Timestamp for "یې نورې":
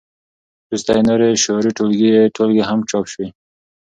0.97-1.29